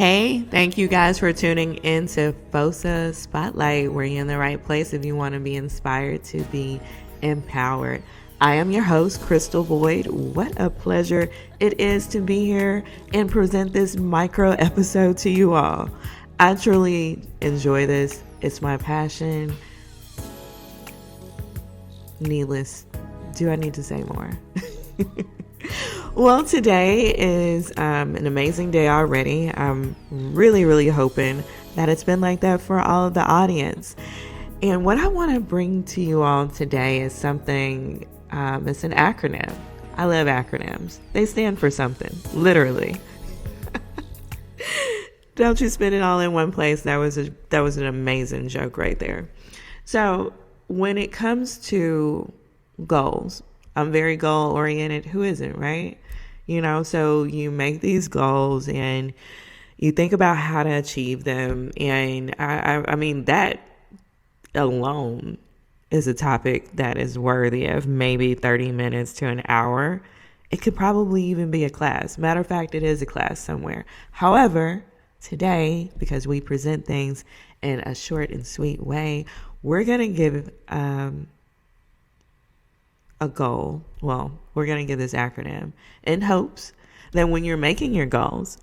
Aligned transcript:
Hey, 0.00 0.40
thank 0.40 0.78
you 0.78 0.88
guys 0.88 1.18
for 1.18 1.30
tuning 1.30 1.74
in 1.74 2.06
to 2.06 2.32
FOSA 2.52 3.14
Spotlight, 3.14 3.92
where 3.92 4.06
you're 4.06 4.22
in 4.22 4.28
the 4.28 4.38
right 4.38 4.64
place 4.64 4.94
if 4.94 5.04
you 5.04 5.14
want 5.14 5.34
to 5.34 5.40
be 5.40 5.56
inspired 5.56 6.24
to 6.24 6.42
be 6.44 6.80
empowered. 7.20 8.02
I 8.40 8.54
am 8.54 8.70
your 8.70 8.82
host, 8.82 9.20
Crystal 9.20 9.62
Boyd. 9.62 10.06
What 10.06 10.58
a 10.58 10.70
pleasure 10.70 11.28
it 11.60 11.78
is 11.78 12.06
to 12.06 12.22
be 12.22 12.46
here 12.46 12.82
and 13.12 13.30
present 13.30 13.74
this 13.74 13.96
micro 13.96 14.52
episode 14.52 15.18
to 15.18 15.28
you 15.28 15.52
all. 15.52 15.90
I 16.38 16.54
truly 16.54 17.20
enjoy 17.42 17.86
this, 17.86 18.22
it's 18.40 18.62
my 18.62 18.78
passion. 18.78 19.54
Needless, 22.20 22.86
do 23.34 23.50
I 23.50 23.56
need 23.56 23.74
to 23.74 23.82
say 23.82 24.02
more? 24.04 24.30
well, 26.14 26.44
today 26.44 27.14
is 27.14 27.72
um, 27.76 28.16
an 28.16 28.26
amazing 28.26 28.70
day 28.70 28.88
already. 28.88 29.50
I'm 29.54 29.94
really, 30.10 30.64
really 30.64 30.88
hoping 30.88 31.44
that 31.76 31.88
it's 31.88 32.04
been 32.04 32.20
like 32.20 32.40
that 32.40 32.60
for 32.60 32.80
all 32.80 33.06
of 33.06 33.14
the 33.14 33.22
audience. 33.22 33.94
And 34.62 34.84
what 34.84 34.98
I 34.98 35.08
want 35.08 35.34
to 35.34 35.40
bring 35.40 35.84
to 35.84 36.00
you 36.00 36.22
all 36.22 36.48
today 36.48 37.00
is 37.00 37.12
something 37.12 38.06
um, 38.30 38.68
it's 38.68 38.84
an 38.84 38.92
acronym. 38.92 39.52
I 39.96 40.04
love 40.04 40.26
acronyms. 40.26 40.98
They 41.12 41.26
stand 41.26 41.58
for 41.58 41.70
something, 41.70 42.16
literally. 42.32 43.00
Don't 45.34 45.60
you 45.60 45.68
spend 45.68 45.94
it 45.94 46.02
all 46.02 46.20
in 46.20 46.32
one 46.32 46.52
place? 46.52 46.82
That 46.82 46.96
was 46.96 47.18
a 47.18 47.30
that 47.50 47.60
was 47.60 47.76
an 47.76 47.86
amazing 47.86 48.48
joke 48.48 48.76
right 48.76 48.98
there. 48.98 49.28
So 49.84 50.32
when 50.68 50.98
it 50.98 51.12
comes 51.12 51.58
to 51.68 52.32
goals, 52.86 53.42
I'm 53.76 53.92
very 53.92 54.16
goal 54.16 54.52
oriented. 54.52 55.06
Who 55.06 55.22
isn't, 55.22 55.56
right? 55.56 55.98
You 56.46 56.60
know, 56.60 56.82
so 56.82 57.24
you 57.24 57.50
make 57.50 57.80
these 57.80 58.08
goals 58.08 58.68
and 58.68 59.12
you 59.76 59.92
think 59.92 60.12
about 60.12 60.36
how 60.36 60.62
to 60.62 60.70
achieve 60.70 61.24
them. 61.24 61.70
And 61.76 62.34
I, 62.38 62.76
I, 62.76 62.92
I 62.92 62.96
mean, 62.96 63.24
that 63.26 63.60
alone 64.54 65.38
is 65.90 66.06
a 66.06 66.14
topic 66.14 66.70
that 66.72 66.98
is 66.98 67.18
worthy 67.18 67.66
of 67.66 67.86
maybe 67.86 68.34
30 68.34 68.72
minutes 68.72 69.12
to 69.14 69.26
an 69.26 69.42
hour. 69.48 70.02
It 70.50 70.58
could 70.60 70.76
probably 70.76 71.24
even 71.24 71.50
be 71.50 71.64
a 71.64 71.70
class. 71.70 72.18
Matter 72.18 72.40
of 72.40 72.46
fact, 72.46 72.74
it 72.74 72.82
is 72.82 73.02
a 73.02 73.06
class 73.06 73.40
somewhere. 73.40 73.86
However, 74.10 74.84
today, 75.20 75.90
because 75.98 76.26
we 76.26 76.40
present 76.40 76.86
things 76.86 77.24
in 77.62 77.80
a 77.80 77.94
short 77.94 78.30
and 78.30 78.46
sweet 78.46 78.84
way, 78.84 79.26
we're 79.62 79.84
going 79.84 80.00
to 80.00 80.08
give 80.08 80.50
um, 80.68 81.28
a 83.20 83.28
goal. 83.28 83.84
Well, 84.00 84.38
we're 84.54 84.66
going 84.66 84.84
to 84.84 84.90
give 84.90 84.98
this 84.98 85.14
acronym 85.14 85.72
in 86.02 86.22
hopes 86.22 86.72
that 87.12 87.28
when 87.28 87.44
you're 87.44 87.56
making 87.56 87.94
your 87.94 88.06
goals, 88.06 88.58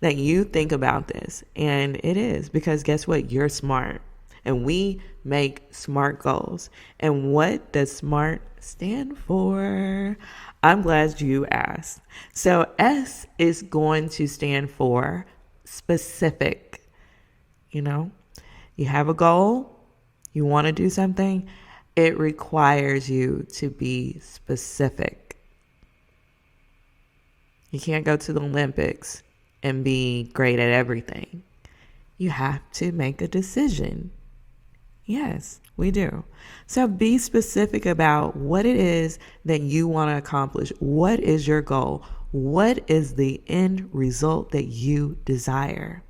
that 0.00 0.16
you 0.16 0.44
think 0.44 0.72
about 0.72 1.08
this. 1.08 1.44
And 1.56 1.96
it 2.02 2.16
is 2.16 2.48
because 2.48 2.82
guess 2.82 3.06
what? 3.06 3.30
You're 3.30 3.48
smart 3.48 4.02
and 4.44 4.64
we 4.64 5.00
make 5.24 5.62
SMART 5.70 6.20
goals. 6.20 6.70
And 6.98 7.32
what 7.32 7.72
does 7.72 7.92
SMART 7.92 8.42
stand 8.60 9.18
for? 9.18 10.16
I'm 10.62 10.82
glad 10.82 11.20
you 11.20 11.46
asked. 11.46 12.00
So, 12.32 12.66
S 12.78 13.26
is 13.38 13.62
going 13.62 14.08
to 14.10 14.26
stand 14.26 14.70
for 14.70 15.26
specific. 15.64 16.82
You 17.70 17.82
know, 17.82 18.10
you 18.76 18.86
have 18.86 19.08
a 19.08 19.14
goal, 19.14 19.78
you 20.32 20.44
want 20.44 20.66
to 20.66 20.72
do 20.72 20.90
something, 20.90 21.48
it 22.00 22.18
requires 22.18 23.08
you 23.08 23.46
to 23.54 23.70
be 23.70 24.18
specific. 24.20 25.36
You 27.70 27.78
can't 27.78 28.04
go 28.04 28.16
to 28.16 28.32
the 28.32 28.40
Olympics 28.40 29.22
and 29.62 29.84
be 29.84 30.24
great 30.32 30.58
at 30.58 30.72
everything. 30.72 31.42
You 32.16 32.30
have 32.30 32.60
to 32.72 32.92
make 32.92 33.22
a 33.22 33.28
decision. 33.28 34.10
Yes, 35.04 35.60
we 35.76 35.90
do. 35.90 36.24
So 36.66 36.86
be 36.86 37.18
specific 37.18 37.86
about 37.86 38.36
what 38.36 38.66
it 38.66 38.76
is 38.76 39.18
that 39.44 39.60
you 39.60 39.88
want 39.88 40.10
to 40.10 40.16
accomplish. 40.16 40.72
What 40.78 41.20
is 41.20 41.46
your 41.48 41.62
goal? 41.62 42.04
What 42.32 42.88
is 42.88 43.14
the 43.14 43.42
end 43.46 43.88
result 43.92 44.50
that 44.52 44.66
you 44.66 45.16
desire? 45.24 46.02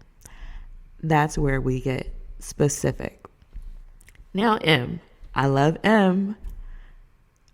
That's 1.02 1.38
where 1.38 1.60
we 1.60 1.80
get 1.80 2.14
specific. 2.40 3.26
Now, 4.34 4.56
M. 4.56 5.00
I 5.34 5.46
love 5.46 5.78
M 5.84 6.36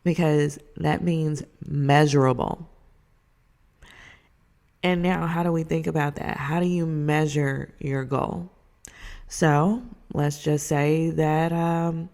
because 0.05 0.59
that 0.77 1.03
means 1.03 1.43
measurable. 1.67 2.69
And 4.83 5.03
now, 5.03 5.27
how 5.27 5.43
do 5.43 5.51
we 5.51 5.65
think 5.65 5.89
about 5.89 6.15
that? 6.17 6.37
How 6.37 6.61
do 6.61 6.67
you 6.67 6.87
measure 6.87 7.75
your 7.81 8.05
goal? 8.05 8.51
So 9.27 9.83
let's 10.13 10.43
just 10.43 10.69
say 10.69 11.11
that 11.11 11.53
um, 11.53 12.09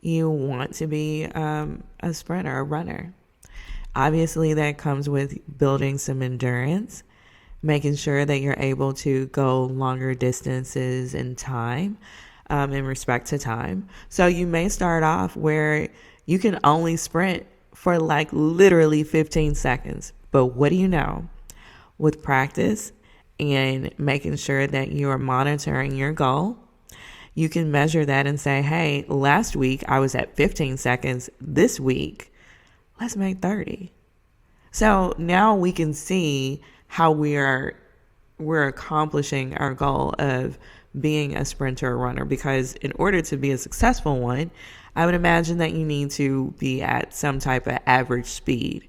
you 0.00 0.28
want 0.28 0.74
to 0.74 0.88
be 0.88 1.26
um, 1.26 1.84
a 2.00 2.12
sprinter, 2.12 2.58
a 2.58 2.64
runner. 2.64 3.14
Obviously, 3.94 4.54
that 4.54 4.76
comes 4.76 5.08
with 5.08 5.38
building 5.56 5.98
some 5.98 6.20
endurance, 6.20 7.04
making 7.62 7.94
sure 7.94 8.24
that 8.24 8.40
you're 8.40 8.56
able 8.58 8.92
to 8.92 9.26
go 9.26 9.64
longer 9.64 10.14
distances 10.14 11.14
in 11.14 11.36
time, 11.36 11.96
um, 12.54 12.72
in 12.72 12.84
respect 12.86 13.26
to 13.26 13.38
time. 13.38 13.88
So 14.08 14.28
you 14.28 14.46
may 14.46 14.68
start 14.68 15.02
off 15.02 15.36
where 15.36 15.88
you 16.24 16.38
can 16.38 16.60
only 16.62 16.96
sprint 16.96 17.44
for 17.74 17.98
like 17.98 18.28
literally 18.30 19.02
15 19.02 19.56
seconds. 19.56 20.12
But 20.30 20.46
what 20.46 20.68
do 20.68 20.76
you 20.76 20.86
know? 20.86 21.28
With 21.98 22.22
practice 22.22 22.92
and 23.40 23.92
making 23.98 24.36
sure 24.36 24.68
that 24.68 24.92
you 24.92 25.10
are 25.10 25.18
monitoring 25.18 25.96
your 25.96 26.12
goal. 26.12 26.56
You 27.34 27.48
can 27.48 27.72
measure 27.72 28.04
that 28.04 28.28
and 28.28 28.38
say, 28.38 28.62
hey, 28.62 29.04
last 29.08 29.56
week 29.56 29.82
I 29.88 29.98
was 29.98 30.14
at 30.14 30.36
15 30.36 30.76
seconds. 30.76 31.28
This 31.40 31.80
week, 31.80 32.32
let's 33.00 33.16
make 33.16 33.38
30. 33.42 33.90
So 34.70 35.12
now 35.18 35.56
we 35.56 35.72
can 35.72 35.92
see 35.92 36.62
how 36.86 37.10
we 37.10 37.36
are 37.36 37.74
we're 38.38 38.66
accomplishing 38.66 39.56
our 39.56 39.74
goal 39.74 40.14
of 40.18 40.58
being 41.00 41.36
a 41.36 41.44
sprinter 41.44 41.90
or 41.90 41.98
runner 41.98 42.24
because 42.24 42.74
in 42.74 42.92
order 42.92 43.20
to 43.22 43.36
be 43.36 43.50
a 43.50 43.58
successful 43.58 44.20
one, 44.20 44.50
I 44.96 45.06
would 45.06 45.14
imagine 45.14 45.58
that 45.58 45.72
you 45.72 45.84
need 45.84 46.10
to 46.12 46.54
be 46.58 46.82
at 46.82 47.14
some 47.14 47.38
type 47.38 47.66
of 47.66 47.78
average 47.86 48.26
speed. 48.26 48.88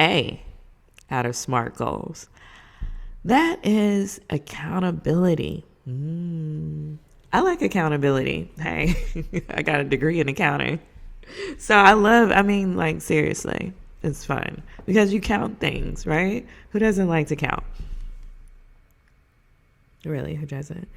A 0.00 0.42
out 1.10 1.26
of 1.26 1.36
SMART 1.36 1.76
goals. 1.76 2.28
That 3.24 3.60
is 3.62 4.20
accountability. 4.30 5.64
Mm. 5.86 6.96
I 7.32 7.40
like 7.40 7.62
accountability. 7.62 8.50
Hey, 8.58 8.94
I 9.50 9.62
got 9.62 9.80
a 9.80 9.84
degree 9.84 10.20
in 10.20 10.28
accounting. 10.28 10.80
So 11.58 11.76
I 11.76 11.92
love, 11.92 12.32
I 12.32 12.42
mean, 12.42 12.76
like, 12.76 13.00
seriously, 13.00 13.72
it's 14.02 14.24
fun 14.24 14.62
because 14.86 15.12
you 15.12 15.20
count 15.20 15.60
things, 15.60 16.06
right? 16.06 16.46
Who 16.70 16.78
doesn't 16.78 17.08
like 17.08 17.28
to 17.28 17.36
count? 17.36 17.62
Really, 20.04 20.34
who 20.34 20.46
doesn't? 20.46 20.88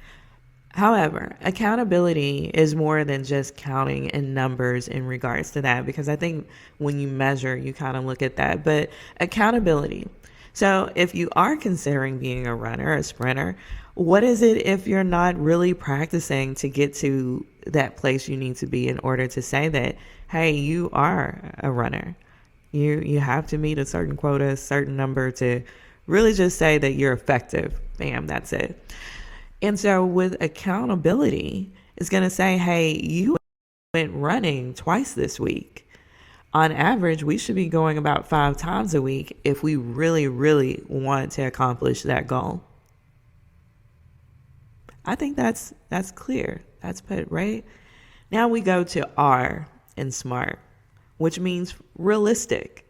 However, 0.70 1.34
accountability 1.40 2.50
is 2.52 2.74
more 2.74 3.02
than 3.02 3.24
just 3.24 3.56
counting 3.56 4.06
in 4.10 4.34
numbers 4.34 4.88
in 4.88 5.06
regards 5.06 5.52
to 5.52 5.62
that, 5.62 5.86
because 5.86 6.08
I 6.08 6.16
think 6.16 6.46
when 6.78 6.98
you 7.00 7.08
measure, 7.08 7.56
you 7.56 7.72
kind 7.72 7.96
of 7.96 8.04
look 8.04 8.20
at 8.20 8.36
that. 8.36 8.62
But 8.62 8.90
accountability. 9.18 10.06
So 10.52 10.90
if 10.94 11.14
you 11.14 11.30
are 11.32 11.56
considering 11.56 12.18
being 12.18 12.46
a 12.46 12.54
runner, 12.54 12.92
a 12.92 13.02
sprinter, 13.02 13.56
what 13.94 14.22
is 14.22 14.42
it 14.42 14.66
if 14.66 14.86
you're 14.86 15.04
not 15.04 15.34
really 15.38 15.72
practicing 15.72 16.54
to 16.56 16.68
get 16.68 16.92
to 16.96 17.46
that 17.66 17.96
place 17.96 18.28
you 18.28 18.36
need 18.36 18.56
to 18.56 18.66
be 18.66 18.88
in 18.88 18.98
order 18.98 19.26
to 19.28 19.40
say 19.40 19.68
that, 19.68 19.96
hey, 20.28 20.50
you 20.50 20.90
are 20.92 21.54
a 21.60 21.70
runner? 21.70 22.16
You 22.72 23.00
you 23.00 23.20
have 23.20 23.46
to 23.48 23.58
meet 23.58 23.78
a 23.78 23.86
certain 23.86 24.16
quota, 24.16 24.48
a 24.48 24.56
certain 24.56 24.96
number 24.96 25.30
to 25.32 25.62
really 26.06 26.34
just 26.34 26.58
say 26.58 26.76
that 26.76 26.92
you're 26.92 27.14
effective. 27.14 27.80
Bam, 27.96 28.26
that's 28.26 28.52
it. 28.52 28.92
And 29.62 29.78
so 29.78 30.04
with 30.04 30.36
accountability, 30.40 31.72
it's 31.96 32.08
going 32.08 32.22
to 32.22 32.30
say, 32.30 32.58
hey, 32.58 33.00
you 33.02 33.36
went 33.94 34.14
running 34.14 34.74
twice 34.74 35.14
this 35.14 35.40
week. 35.40 35.88
On 36.52 36.72
average, 36.72 37.22
we 37.22 37.38
should 37.38 37.54
be 37.54 37.68
going 37.68 37.98
about 37.98 38.28
five 38.28 38.56
times 38.56 38.94
a 38.94 39.02
week 39.02 39.38
if 39.44 39.62
we 39.62 39.76
really, 39.76 40.28
really 40.28 40.82
want 40.88 41.32
to 41.32 41.42
accomplish 41.42 42.02
that 42.02 42.26
goal. 42.26 42.62
I 45.04 45.14
think 45.14 45.36
that's 45.36 45.72
that's 45.88 46.10
clear. 46.10 46.64
That's 46.82 47.00
put 47.00 47.30
right. 47.30 47.64
Now 48.30 48.48
we 48.48 48.60
go 48.60 48.84
to 48.84 49.08
R 49.16 49.68
in 49.96 50.10
SMART, 50.10 50.58
which 51.18 51.38
means 51.38 51.74
realistic. 51.96 52.86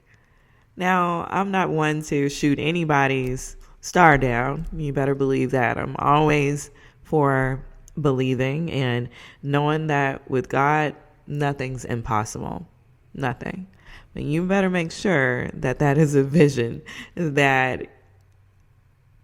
Now, 0.77 1.27
I'm 1.31 1.51
not 1.51 1.71
one 1.71 2.03
to 2.03 2.29
shoot 2.29 2.59
anybody's 2.59 3.57
star 3.87 4.19
down. 4.19 4.67
You 4.73 4.93
better 4.93 5.15
believe 5.15 5.53
that. 5.53 5.79
I'm 5.79 5.95
always 6.01 6.71
for 7.05 7.65
believing 8.01 8.71
and 8.73 9.09
knowing 9.45 9.87
that 9.87 10.29
with 10.29 10.49
God, 10.49 10.97
nothing's 11.29 11.85
impossible. 11.85 12.67
Nothing. 13.15 13.69
But 14.13 14.25
you 14.25 14.45
better 14.45 14.69
make 14.69 14.91
sure 14.91 15.49
that 15.55 15.79
that 15.79 15.99
is 15.99 16.17
a 16.17 16.25
vision 16.25 16.83
that 17.15 17.87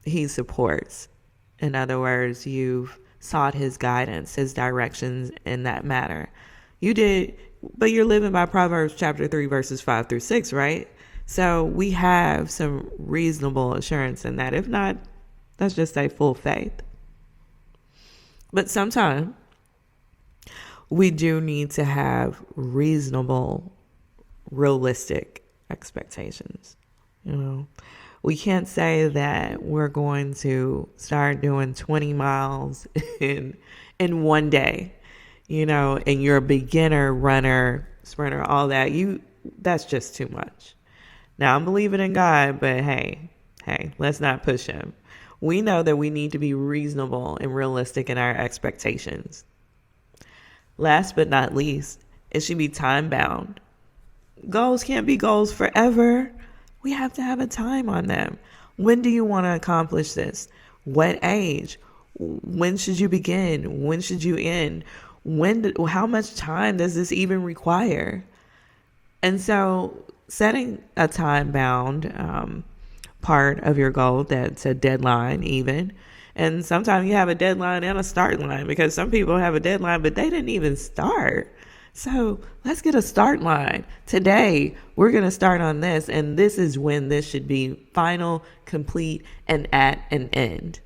he 0.04 0.28
supports. 0.28 1.08
In 1.58 1.74
other 1.74 1.98
words, 1.98 2.46
you've 2.46 3.00
sought 3.18 3.54
his 3.54 3.76
guidance, 3.76 4.36
his 4.36 4.54
directions 4.54 5.32
in 5.44 5.64
that 5.64 5.84
matter. 5.84 6.30
You 6.78 6.94
did, 6.94 7.34
but 7.76 7.90
you're 7.90 8.04
living 8.04 8.30
by 8.30 8.46
Proverbs 8.46 8.94
chapter 8.96 9.26
3, 9.26 9.46
verses 9.46 9.80
5 9.80 10.08
through 10.08 10.20
6, 10.20 10.52
right? 10.52 10.88
So 11.26 11.64
we 11.64 11.92
have 11.92 12.50
some 12.50 12.90
reasonable 12.98 13.74
assurance 13.74 14.24
in 14.24 14.36
that. 14.36 14.54
If 14.54 14.68
not, 14.68 14.96
let's 15.58 15.74
just 15.74 15.94
say 15.94 16.08
full 16.08 16.34
faith. 16.34 16.82
But 18.52 18.68
sometimes 18.68 19.34
we 20.90 21.10
do 21.10 21.40
need 21.40 21.70
to 21.70 21.84
have 21.84 22.42
reasonable, 22.54 23.72
realistic 24.50 25.42
expectations. 25.70 26.76
You 27.24 27.36
know, 27.36 27.66
we 28.22 28.36
can't 28.36 28.68
say 28.68 29.08
that 29.08 29.62
we're 29.62 29.88
going 29.88 30.34
to 30.34 30.88
start 30.96 31.40
doing 31.40 31.72
20 31.72 32.12
miles 32.12 32.86
in 33.20 33.56
in 33.98 34.22
one 34.22 34.50
day, 34.50 34.92
you 35.48 35.64
know, 35.64 35.98
and 36.06 36.22
you're 36.22 36.36
a 36.36 36.42
beginner 36.42 37.14
runner, 37.14 37.88
sprinter, 38.02 38.42
all 38.42 38.68
that. 38.68 38.92
You 38.92 39.22
that's 39.58 39.84
just 39.86 40.14
too 40.14 40.28
much. 40.28 40.74
Now 41.38 41.56
I'm 41.56 41.64
believing 41.64 42.00
in 42.00 42.12
God, 42.12 42.60
but 42.60 42.80
hey, 42.80 43.30
hey, 43.64 43.92
let's 43.98 44.20
not 44.20 44.42
push 44.42 44.66
him. 44.66 44.92
We 45.40 45.60
know 45.60 45.82
that 45.82 45.96
we 45.96 46.10
need 46.10 46.32
to 46.32 46.38
be 46.38 46.54
reasonable 46.54 47.36
and 47.40 47.54
realistic 47.54 48.08
in 48.08 48.18
our 48.18 48.30
expectations. 48.30 49.44
Last 50.78 51.16
but 51.16 51.28
not 51.28 51.54
least, 51.54 52.04
it 52.30 52.40
should 52.40 52.58
be 52.58 52.68
time 52.68 53.08
bound. 53.08 53.60
Goals 54.48 54.84
can't 54.84 55.06
be 55.06 55.16
goals 55.16 55.52
forever. 55.52 56.32
We 56.82 56.92
have 56.92 57.12
to 57.14 57.22
have 57.22 57.40
a 57.40 57.46
time 57.46 57.88
on 57.88 58.06
them. 58.06 58.38
When 58.76 59.02
do 59.02 59.10
you 59.10 59.24
want 59.24 59.44
to 59.44 59.54
accomplish 59.54 60.14
this? 60.14 60.48
What 60.84 61.18
age? 61.22 61.78
When 62.18 62.76
should 62.76 62.98
you 62.98 63.08
begin? 63.08 63.84
When 63.84 64.00
should 64.00 64.24
you 64.24 64.36
end? 64.36 64.84
When? 65.24 65.62
Do, 65.62 65.86
how 65.86 66.06
much 66.06 66.34
time 66.34 66.76
does 66.76 66.94
this 66.94 67.12
even 67.12 67.42
require? 67.42 68.24
And 69.22 69.40
so, 69.40 70.04
setting 70.28 70.82
a 70.96 71.08
time 71.08 71.52
bound 71.52 72.12
um, 72.16 72.64
part 73.20 73.60
of 73.60 73.78
your 73.78 73.90
goal 73.90 74.24
that's 74.24 74.66
a 74.66 74.74
deadline, 74.74 75.42
even 75.44 75.92
and 76.34 76.64
sometimes 76.64 77.06
you 77.06 77.14
have 77.14 77.28
a 77.28 77.34
deadline 77.34 77.84
and 77.84 77.98
a 77.98 78.02
start 78.02 78.40
line 78.40 78.66
because 78.66 78.94
some 78.94 79.10
people 79.10 79.36
have 79.36 79.54
a 79.54 79.60
deadline, 79.60 80.02
but 80.02 80.14
they 80.14 80.30
didn't 80.30 80.48
even 80.48 80.76
start. 80.76 81.54
So 81.92 82.40
let's 82.64 82.80
get 82.80 82.94
a 82.94 83.02
start 83.02 83.42
line. 83.42 83.84
Today, 84.06 84.74
we're 84.96 85.10
going 85.10 85.24
to 85.24 85.30
start 85.30 85.60
on 85.60 85.80
this, 85.80 86.08
and 86.08 86.38
this 86.38 86.56
is 86.56 86.78
when 86.78 87.08
this 87.08 87.28
should 87.28 87.46
be 87.46 87.74
final, 87.92 88.42
complete, 88.64 89.24
and 89.46 89.68
at 89.74 89.98
an 90.10 90.30
end. 90.32 90.80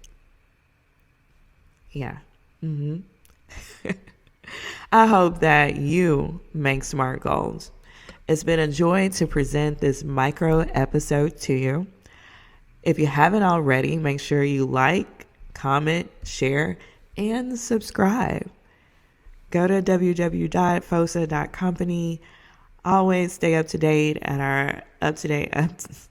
Yeah. 1.92 2.18
Mm-hmm. 2.62 3.88
I 4.92 5.06
hope 5.06 5.40
that 5.40 5.76
you 5.76 6.40
make 6.52 6.82
smart 6.82 7.20
goals. 7.20 7.70
It's 8.28 8.42
been 8.42 8.58
a 8.58 8.66
joy 8.66 9.10
to 9.10 9.28
present 9.28 9.78
this 9.78 10.02
micro 10.02 10.58
episode 10.58 11.36
to 11.42 11.52
you. 11.52 11.86
If 12.82 12.98
you 12.98 13.06
haven't 13.06 13.44
already, 13.44 13.96
make 13.98 14.18
sure 14.18 14.42
you 14.42 14.66
like, 14.66 15.28
comment, 15.54 16.10
share, 16.24 16.76
and 17.16 17.56
subscribe. 17.56 18.50
Go 19.50 19.68
to 19.68 19.80
www.fosa.company. 19.80 22.20
Always 22.84 23.32
stay 23.32 23.54
up 23.54 23.68
to 23.68 23.78
date 23.78 24.18
at 24.22 24.40
our 24.40 24.82
up 25.00 25.14
to 25.18 25.28
date. 25.28 25.54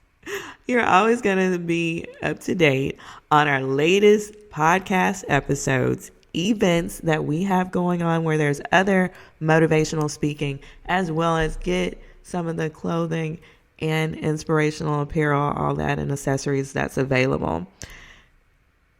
You're 0.66 0.86
always 0.86 1.20
going 1.20 1.52
to 1.52 1.58
be 1.58 2.06
up 2.22 2.40
to 2.40 2.54
date 2.54 2.98
on 3.30 3.46
our 3.46 3.62
latest 3.62 4.32
podcast 4.48 5.24
episodes, 5.28 6.10
events 6.36 6.98
that 7.00 7.24
we 7.24 7.44
have 7.44 7.70
going 7.70 8.02
on 8.02 8.24
where 8.24 8.38
there's 8.38 8.60
other 8.72 9.12
motivational 9.40 10.10
speaking, 10.10 10.60
as 10.86 11.10
well 11.10 11.36
as 11.36 11.56
get 11.56 12.00
some 12.22 12.46
of 12.46 12.56
the 12.56 12.70
clothing 12.70 13.38
and 13.78 14.14
inspirational 14.14 15.02
apparel, 15.02 15.52
all 15.56 15.74
that, 15.74 15.98
and 15.98 16.10
accessories 16.10 16.72
that's 16.72 16.96
available. 16.96 17.66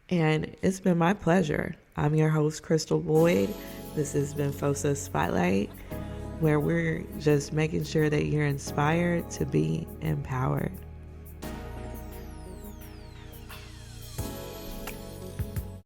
And 0.09 0.55
it's 0.61 0.79
been 0.79 0.97
my 0.97 1.13
pleasure. 1.13 1.75
I'm 1.97 2.15
your 2.15 2.29
host, 2.29 2.63
Crystal 2.63 2.99
Boyd. 2.99 3.53
This 3.95 4.13
has 4.13 4.33
been 4.33 4.51
FOSA 4.53 4.95
Spotlight, 4.95 5.69
where 6.39 6.59
we're 6.59 7.03
just 7.19 7.51
making 7.51 7.83
sure 7.83 8.09
that 8.09 8.27
you're 8.27 8.45
inspired 8.45 9.29
to 9.31 9.45
be 9.45 9.87
empowered. 10.01 10.71